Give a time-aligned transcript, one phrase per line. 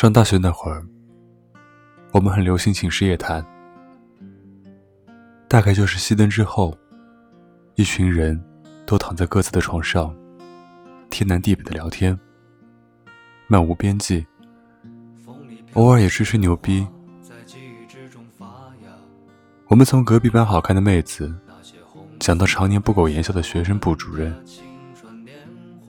[0.00, 0.82] 上大学那会儿，
[2.12, 3.44] 我们很流行寝室夜谈，
[5.46, 6.74] 大概就是熄灯之后，
[7.74, 8.42] 一群人
[8.86, 10.16] 都躺在各自的床上，
[11.10, 12.18] 天南地北的聊天，
[13.46, 14.26] 漫无边际，
[15.74, 16.86] 偶尔也吹吹牛逼。
[19.66, 21.30] 我们从隔壁班好看的妹子，
[22.18, 24.34] 讲到常年不苟言笑的学生部主任，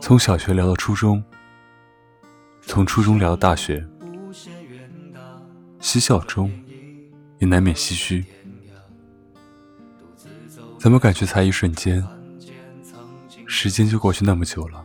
[0.00, 1.20] 从小学聊到初中。
[2.68, 3.86] 从初中聊到大学，
[5.86, 6.50] 嬉笑中
[7.38, 8.24] 也难免唏嘘。
[10.80, 12.04] 怎么感觉才一瞬间，
[13.46, 14.84] 时间就过去那么久了？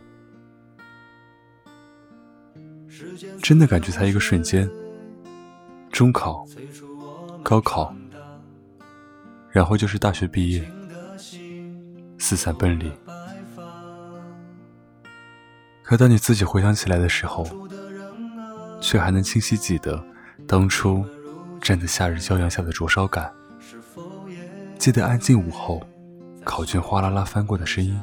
[3.42, 4.70] 真的感觉才一个瞬间，
[5.90, 6.46] 中考、
[7.42, 7.92] 高考，
[9.50, 10.70] 然后就是大学毕业，
[12.16, 12.92] 四散奔离。
[15.82, 17.44] 可当你自己回想起来的时候，
[18.80, 20.00] 却还能清晰记得
[20.46, 21.04] 当初
[21.60, 23.32] 站在夏日骄阳下的灼烧感，
[24.78, 25.80] 记得安静午后
[26.44, 27.98] 考卷哗啦啦翻过的声音。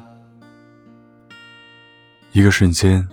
[2.31, 3.08] 一个瞬间，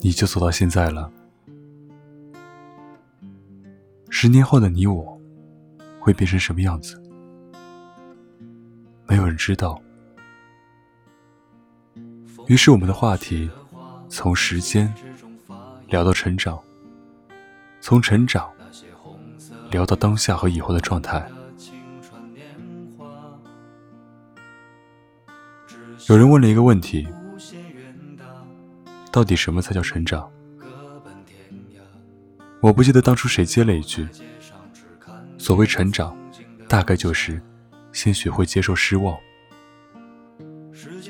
[0.00, 1.10] 你就走到现在了。
[4.10, 5.20] 十年后的你我，
[6.00, 7.00] 会变成什么样子？
[9.06, 9.80] 没有人知道。
[12.46, 13.48] 于是，我们的话题
[14.08, 14.92] 从时间
[15.88, 16.62] 聊到成长，
[17.86, 18.50] 从成长
[19.70, 21.30] 聊到当下和以后的状态。
[26.08, 27.06] 有人问了一个问题：
[29.12, 30.26] 到底什么才叫成长？
[32.62, 34.08] 我不记得当初谁接了一句：
[35.36, 36.16] 所谓成长，
[36.66, 37.38] 大概就是
[37.92, 39.14] 先学会接受失望，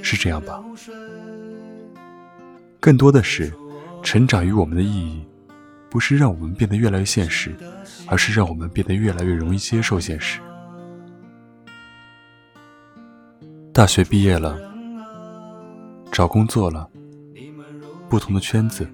[0.02, 0.60] 是这样吧？
[2.80, 3.54] 更多的是，
[4.02, 5.24] 成长于我们的意义，
[5.94, 7.54] 不是让我们变得越来越现实，
[8.08, 10.40] 而是让我们变得越来越容易接受现实。
[13.72, 14.58] 大学毕业了，
[16.10, 16.90] 找工作了，
[18.08, 18.90] 不同的圈子，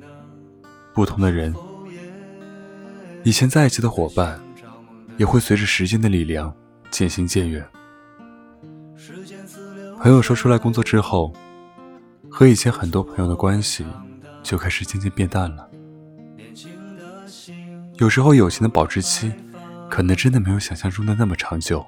[0.92, 1.54] 不同的人，
[3.24, 4.38] 以前在一起的伙伴，
[5.16, 6.54] 也会随着时间的力量
[6.90, 7.66] 渐行渐远。
[10.02, 11.32] 朋友说出来工作之后。
[12.32, 13.84] 和以前很多朋友的关系
[14.42, 15.68] 就开始渐渐变淡了。
[18.00, 19.30] 有时候友情的保质期，
[19.90, 21.86] 可能真的没有想象中的那么长久。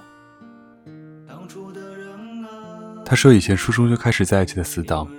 [3.02, 5.10] 他说，以前初中就开始在一起的死党，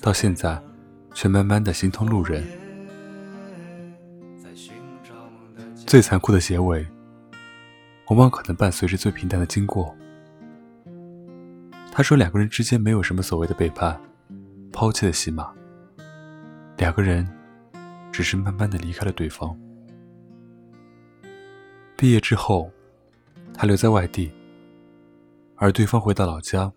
[0.00, 0.58] 到现在
[1.12, 2.42] 却慢慢的形同路人。
[5.86, 6.86] 最残酷的结尾，
[8.08, 9.94] 往往可能伴随着最平淡的经过。
[11.92, 14.00] 他说，两个人之间没有什么所谓的背叛。
[14.72, 15.52] 抛弃的戏码，
[16.78, 17.28] 两个人
[18.10, 19.54] 只是慢慢的离开了对方。
[21.96, 22.70] 毕业之后，
[23.54, 24.32] 他留在外地，
[25.56, 26.70] 而对方回到老家，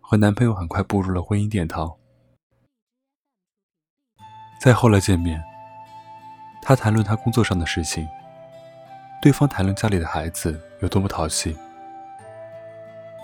[0.00, 1.94] 和男朋友很快步入了婚姻殿堂。
[4.60, 5.42] 再后来见面，
[6.60, 8.08] 他谈论他工作上的事情，
[9.22, 11.56] 对方谈论家里的孩子有多么淘气。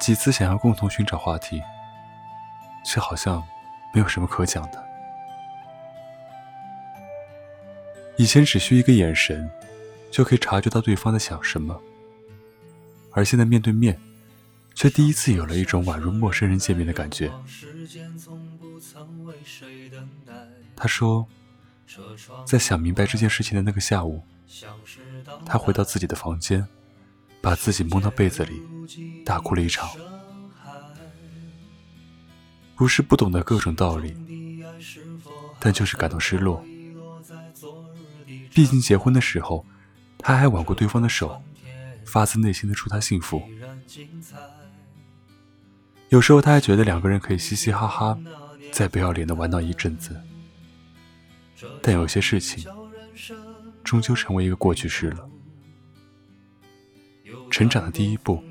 [0.01, 1.63] 几次想要共同寻找话题，
[2.85, 3.43] 却好像。
[3.95, 4.87] 没有什么可讲的。
[8.19, 9.49] 以前只需一个眼神，
[10.11, 11.81] 就可以察觉到对方在想什么，
[13.11, 14.01] 而现在面对面，
[14.75, 17.33] 却第一次有了一种宛如陌生人见面的感觉。
[20.75, 21.27] 他说，
[22.47, 24.23] 在想明白这件事情的那个下午，
[25.45, 26.67] 他回到自己的房间，
[27.41, 28.63] 把自己蒙到被子里，
[29.25, 29.89] 大哭了一场。
[32.75, 34.15] 不是不懂得各种道理，
[35.59, 36.63] 但就是感到失落。
[38.53, 39.65] 毕竟结婚的时候，
[40.19, 41.43] 他还挽过对方的手，
[42.05, 43.43] 发自内心的祝他幸福。
[46.09, 48.19] 有时候他还觉得两个人可以嘻嘻哈哈，
[48.73, 50.21] 再不要脸的玩闹一阵子。
[51.83, 52.65] 但有些事情，
[53.83, 55.29] 终究成为一个过去式了。
[57.51, 58.43] 成长的第一步，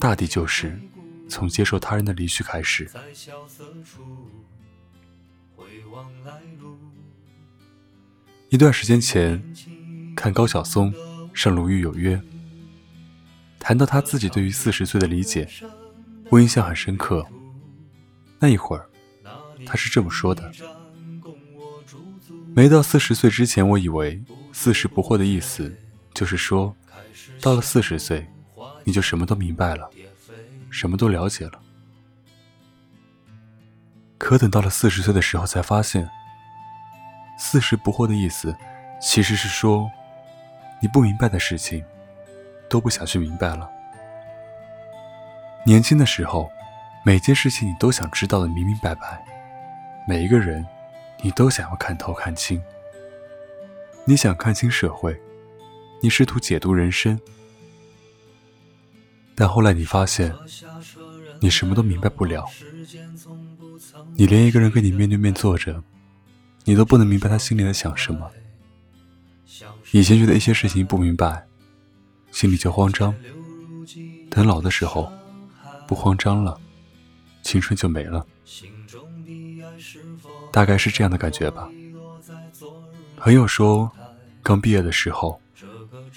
[0.00, 0.78] 大抵就是。
[1.26, 2.86] 从接受他人的离去开始。
[8.50, 9.42] 一段时间前，
[10.14, 10.92] 看高晓松
[11.34, 12.16] 上《鲁豫有约》，
[13.58, 15.46] 谈到他自己对于四十岁的理解，
[16.30, 17.26] 我印象很深刻。
[18.38, 18.88] 那一会儿，
[19.66, 20.50] 他是这么说的
[22.54, 24.22] ：“没到四十岁之前，我以为
[24.52, 25.76] 四十不惑的意思，
[26.14, 26.74] 就是说，
[27.42, 28.26] 到了四十岁，
[28.84, 29.90] 你就什么都明白了。”
[30.70, 31.60] 什么都了解了，
[34.18, 36.10] 可等到了四十岁的时候，才发现，
[37.38, 38.52] 四十不惑的意思，
[39.00, 39.88] 其实是说，
[40.84, 41.82] 你不明白的事情，
[42.68, 43.70] 都不想去明白了。
[45.64, 46.50] 年轻的时候，
[47.06, 49.24] 每件事情你都想知道的明明白白，
[50.06, 50.62] 每一个人，
[51.22, 52.62] 你都想要看透看清。
[54.04, 55.18] 你想看清社会，
[56.02, 57.18] 你试图解读人生，
[59.34, 60.34] 但后来你发现，
[61.40, 62.46] 你什么都明白不了。
[64.12, 65.82] 你连一个人跟你面对面坐着，
[66.64, 68.30] 你都不能明白他心里在想什么。
[69.94, 71.46] 以前觉得一些事情不明白，
[72.32, 73.14] 心里就慌张。
[74.28, 75.08] 等老的时候，
[75.86, 76.60] 不慌张了，
[77.44, 78.26] 青春就没了。
[80.50, 81.70] 大概是这样的感觉吧。
[83.16, 83.88] 朋友说，
[84.42, 85.40] 刚毕业的时候，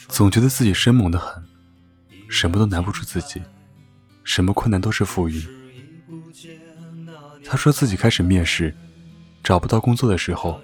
[0.07, 1.43] 总觉得自己生猛的很，
[2.27, 3.39] 什么都难不住自己，
[4.23, 5.39] 什么困难都是浮云。
[7.45, 8.75] 他说自己开始面试，
[9.43, 10.59] 找不到工作的时候，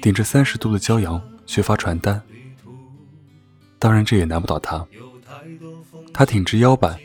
[0.00, 2.22] 顶着三十度的骄阳去发传单。
[3.82, 4.86] 当然，这也难不倒他。
[6.14, 6.96] 他挺直腰板，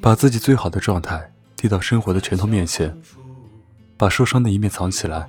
[0.00, 2.96] 把自己最好的状态递到生活的拳头面前，
[3.98, 5.28] 把受伤的一面藏起来，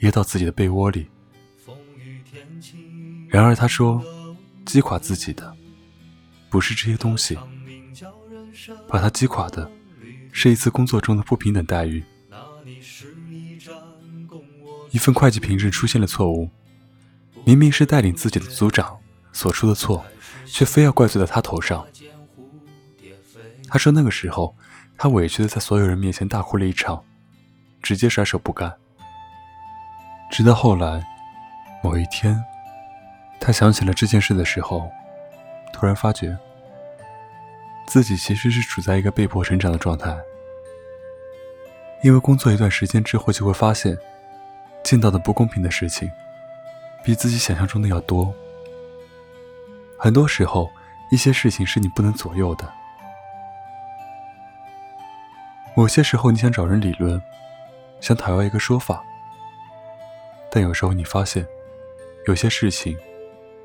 [0.00, 1.08] 掖到自己的被窝里。
[3.28, 4.04] 然而，他说，
[4.66, 5.56] 击垮自己的
[6.50, 7.38] 不是这些东西，
[8.86, 9.72] 把他击垮的
[10.32, 12.04] 是一次工作中的不平等待遇。
[14.90, 16.50] 一份会计凭证出现了错误，
[17.46, 18.99] 明明是带领自己的组长
[19.32, 20.04] 所出的错，
[20.46, 21.86] 却非要怪罪到他头上。
[23.68, 24.54] 他说，那个时候
[24.98, 27.02] 他委屈的在所有人面前大哭了一场，
[27.82, 28.72] 直接甩手不干。
[30.30, 31.04] 直到后来，
[31.82, 32.42] 某一天。
[33.42, 34.90] 他想起了这件事的时候，
[35.72, 36.36] 突然发觉
[37.86, 40.14] 自己其实是处在一个被迫成长的状态。
[42.02, 43.96] 因为工作一段时间之后，就会发现
[44.84, 46.10] 见到的不公平的事情
[47.02, 48.34] 比自己想象中的要多。
[50.00, 50.70] 很多时候，
[51.10, 52.72] 一些事情是你不能左右的。
[55.76, 57.22] 某些时候，你想找人理论，
[58.00, 59.04] 想讨要一个说法，
[60.50, 61.46] 但有时候你发现
[62.26, 62.96] 有些事情。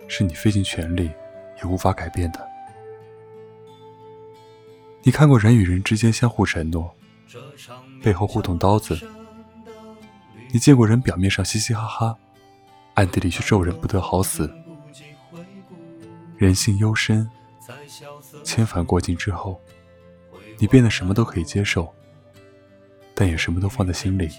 [0.08, 1.12] 是你费尽全力
[1.58, 2.48] 也无法改变的。
[5.02, 6.96] 你看过人与人之间相互承诺，
[8.04, 8.94] 背后互捅刀子；
[10.52, 12.16] 你见过人表面上嘻嘻哈哈，
[12.94, 14.48] 暗地里却咒人不得好死。
[16.38, 17.30] 人性幽深，
[18.44, 19.62] 千帆过尽之后，
[20.58, 21.94] 你变得什么都可以接受，
[23.14, 24.30] 但也什么都放在心里。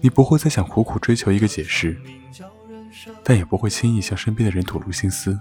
[0.00, 2.00] 你不会再想苦苦追求一个解释。
[3.22, 5.38] 但也不会轻易向身边的人吐露心思。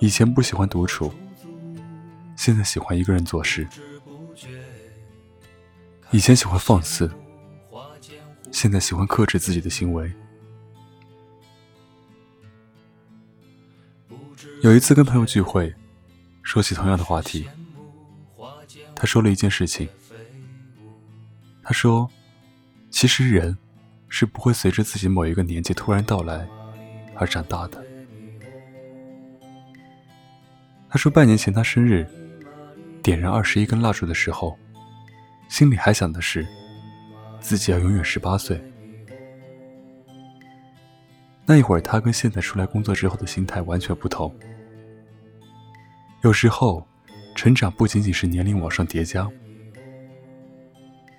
[0.00, 1.12] 以前不喜欢独处，
[2.34, 3.66] 现在喜欢一个人做事。
[6.10, 7.10] 以前喜欢放肆，
[8.50, 10.12] 现在喜欢克制自己的行为。
[14.66, 15.72] 有一次跟朋友聚会，
[16.42, 17.48] 说起同样的话题，
[18.96, 19.88] 他说了一件事情。
[21.62, 22.10] 他说
[22.90, 23.56] ：“其实人。”
[24.08, 26.48] 是不会随着自己某一个年纪突然到来
[27.16, 27.84] 而长大的。
[30.88, 32.06] 他说，半年前他生日，
[33.02, 34.56] 点燃二十一根蜡烛的时候，
[35.48, 36.46] 心里还想的是
[37.40, 38.60] 自己要永远十八岁。
[41.44, 44.34] 那一会儿，他跟现在出来工作之后的心态完全不同。
[46.22, 46.86] 有时候，
[47.34, 49.28] 成长不仅仅是年龄往上叠加，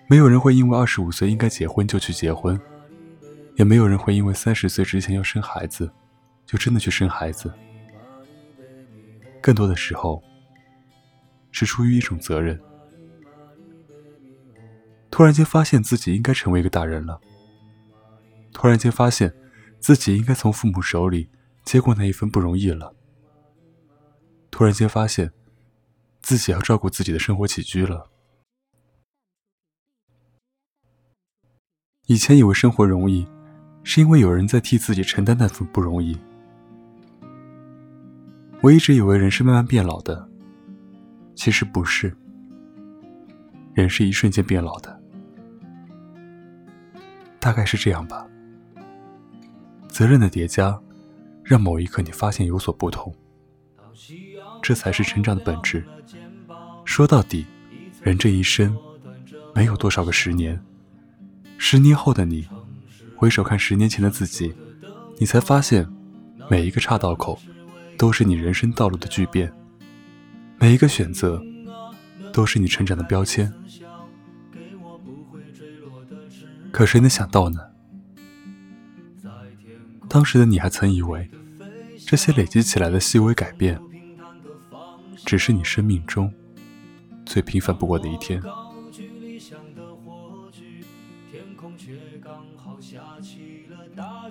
[0.09, 2.59] 没有人会因为二十五岁应该结婚就去结婚。
[3.55, 5.91] 也没有人会因为三十岁之前要生孩子，
[6.45, 7.51] 就真的去生孩子。
[9.41, 10.21] 更多的时候，
[11.51, 12.61] 是出于一种责任。
[15.09, 17.19] 突然间发现自己应该成为一个大人了。
[18.53, 19.33] 突然间发现，
[19.79, 21.29] 自己应该从父母手里
[21.63, 22.93] 接过那一份不容易了。
[24.57, 25.31] 突然间发现，
[26.19, 28.09] 自己要照顾自己的生活起居了。
[32.07, 33.27] 以前以为生活容易。
[33.83, 36.17] 是因为有人在替自己承担那份不容易。
[38.61, 40.27] 我一直以为人是慢慢变老的，
[41.35, 42.13] 其实不是。
[43.75, 45.01] 人是一瞬间变老的，
[47.39, 48.27] 大概是这样吧。
[49.87, 50.77] 责任的叠加，
[51.43, 53.15] 让某一刻你发现有所不同，
[54.67, 55.81] 这才是成长的本质。
[56.83, 57.45] 说到底，
[58.01, 58.77] 人这一生
[59.55, 60.61] 没有多少个十年，
[61.57, 62.45] 十年后的你。
[63.15, 64.53] 回首看十年前的自己，
[65.19, 65.87] 你才发现，
[66.49, 67.39] 每一个岔道口，
[67.97, 69.47] 都是你人生道路的巨变；
[70.59, 71.41] 每一个选择，
[72.33, 73.49] 都是你成长的标签。
[76.73, 77.61] 可谁能想到呢？
[80.09, 81.31] 当时的你还曾以为，
[82.05, 83.79] 这些累积起来的细微改变，
[85.27, 86.33] 只是你生命中
[87.25, 88.41] 最平凡不过的一天。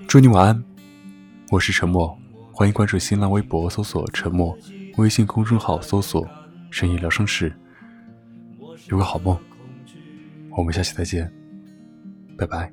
[0.09, 0.65] 祝你晚安，
[1.51, 2.19] 我是沉默，
[2.51, 4.57] 欢迎关注新浪微博搜索“沉默”，
[4.97, 6.27] 微信公众号搜索
[6.73, 7.55] “深夜疗伤室”，
[8.89, 9.39] 有个好梦，
[10.57, 11.31] 我们下期再见，
[12.39, 12.73] 拜拜。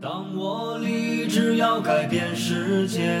[0.00, 3.20] 当我立志要改变世界，